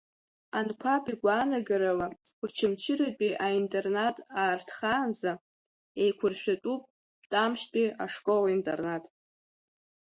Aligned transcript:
Анқәаб 0.57 1.03
игәаанагарала, 1.13 2.07
Очамчыратәи 2.43 3.39
аинтернат 3.45 4.17
аартхаанӡа, 4.41 5.31
еиқәырхатәуп 6.01 6.81
Тамшьтәи 7.31 7.87
ашкол-интернат. 8.03 9.03